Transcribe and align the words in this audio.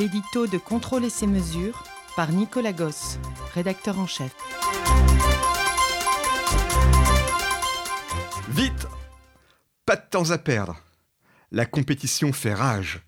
l'édito 0.00 0.46
de 0.46 0.56
Contrôle 0.56 1.04
et 1.04 1.10
ses 1.10 1.26
mesures 1.26 1.84
par 2.16 2.32
Nicolas 2.32 2.72
Gosse, 2.72 3.18
rédacteur 3.52 3.98
en 3.98 4.06
chef. 4.06 4.34
Vite 8.48 8.86
Pas 9.84 9.96
de 9.96 10.02
temps 10.08 10.30
à 10.30 10.38
perdre. 10.38 10.80
La 11.52 11.66
compétition 11.66 12.32
fait 12.32 12.54
rage. 12.54 13.02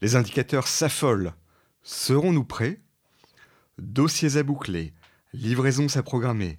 Les 0.00 0.16
indicateurs 0.16 0.66
s'affolent. 0.66 1.32
Serons-nous 1.84 2.42
prêts? 2.42 2.80
Dossiers 3.78 4.36
à 4.36 4.42
boucler, 4.42 4.94
livraisons 5.32 5.96
à 5.96 6.02
programmer, 6.02 6.58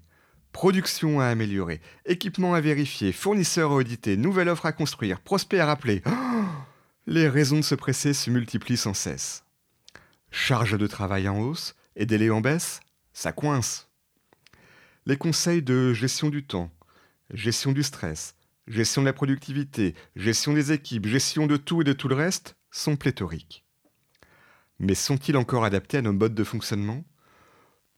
production 0.53 1.19
à 1.19 1.25
améliorer, 1.25 1.81
équipement 2.05 2.53
à 2.53 2.61
vérifier, 2.61 3.11
fournisseurs 3.11 3.71
à 3.71 3.75
auditer, 3.75 4.15
nouvelle 4.15 4.47
offre 4.47 4.65
à 4.65 4.71
construire, 4.71 5.19
prospect 5.19 5.59
à 5.59 5.65
rappeler. 5.65 6.01
Oh 6.05 6.11
les 7.05 7.27
raisons 7.27 7.57
de 7.57 7.63
se 7.63 7.75
presser 7.75 8.13
se 8.13 8.29
multiplient 8.29 8.77
sans 8.77 8.93
cesse. 8.93 9.42
Charge 10.35 10.79
de 10.79 10.87
travail 10.87 11.29
en 11.29 11.39
hausse 11.39 11.75
et 11.95 12.07
délai 12.07 12.31
en 12.31 12.41
baisse, 12.41 12.79
ça 13.13 13.31
coince. 13.31 13.87
Les 15.05 15.15
conseils 15.15 15.61
de 15.61 15.93
gestion 15.93 16.29
du 16.29 16.43
temps, 16.43 16.71
gestion 17.29 17.71
du 17.71 17.83
stress, 17.83 18.35
gestion 18.67 19.03
de 19.03 19.05
la 19.05 19.13
productivité, 19.13 19.93
gestion 20.15 20.53
des 20.53 20.71
équipes, 20.71 21.05
gestion 21.05 21.45
de 21.45 21.55
tout 21.55 21.81
et 21.81 21.83
de 21.83 21.93
tout 21.93 22.07
le 22.07 22.15
reste 22.15 22.55
sont 22.71 22.95
pléthoriques. 22.95 23.63
Mais 24.79 24.95
sont-ils 24.95 25.37
encore 25.37 25.65
adaptés 25.65 25.97
à 25.97 26.01
nos 26.01 26.13
modes 26.13 26.33
de 26.33 26.43
fonctionnement? 26.43 27.05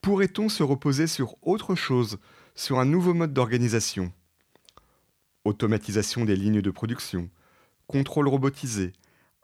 Pourrait-on 0.02 0.50
se 0.50 0.62
reposer 0.62 1.08
sur 1.08 1.38
autre 1.42 1.74
chose, 1.74 2.20
sur 2.54 2.80
un 2.80 2.86
nouveau 2.86 3.14
mode 3.14 3.34
d'organisation? 3.34 4.12
Automatisation 5.46 6.26
des 6.26 6.36
lignes 6.36 6.62
de 6.62 6.72
production, 6.72 7.30
contrôle 7.88 8.28
robotisé, 8.28 8.92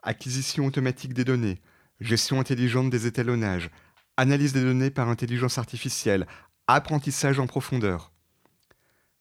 acquisition 0.03 0.65
automatique 0.65 1.13
des 1.13 1.23
données, 1.23 1.61
gestion 2.01 2.39
intelligente 2.39 2.89
des 2.89 3.07
étalonnages, 3.07 3.69
analyse 4.17 4.53
des 4.53 4.63
données 4.63 4.89
par 4.89 5.07
intelligence 5.07 5.57
artificielle, 5.57 6.27
apprentissage 6.67 7.39
en 7.39 7.47
profondeur. 7.47 8.11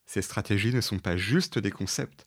Ces 0.07 0.23
stratégies 0.23 0.75
ne 0.75 0.81
sont 0.81 0.99
pas 0.99 1.17
juste 1.17 1.59
des 1.59 1.71
concepts. 1.71 2.27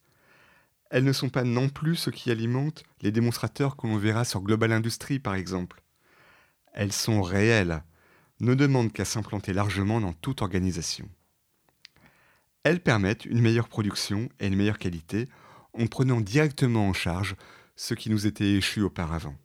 Elles 0.89 1.03
ne 1.03 1.11
sont 1.11 1.29
pas 1.29 1.43
non 1.43 1.69
plus 1.69 1.95
ce 1.95 2.11
qui 2.11 2.31
alimente 2.31 2.83
les 3.01 3.11
démonstrateurs 3.11 3.75
que 3.75 3.87
l'on 3.87 3.97
verra 3.97 4.25
sur 4.25 4.41
Global 4.41 4.71
Industry 4.71 5.19
par 5.19 5.33
exemple. 5.33 5.81
Elles 6.71 6.93
sont 6.93 7.21
réelles, 7.21 7.83
ne 8.39 8.53
demandent 8.53 8.93
qu'à 8.93 9.05
s'implanter 9.05 9.53
largement 9.53 9.99
dans 9.99 10.13
toute 10.13 10.41
organisation. 10.41 11.09
Elles 12.63 12.79
permettent 12.79 13.25
une 13.25 13.41
meilleure 13.41 13.67
production 13.67 14.29
et 14.39 14.47
une 14.47 14.55
meilleure 14.55 14.77
qualité 14.77 15.27
en 15.73 15.87
prenant 15.87 16.21
directement 16.21 16.87
en 16.87 16.93
charge 16.93 17.35
ce 17.75 17.95
qui 17.95 18.09
nous 18.09 18.27
était 18.27 18.53
échu 18.53 18.81
auparavant. 18.81 19.35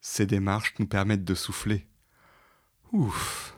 Ces 0.00 0.26
démarches 0.26 0.74
nous 0.78 0.86
permettent 0.86 1.24
de 1.24 1.34
souffler. 1.34 1.86
Ouf 2.92 3.49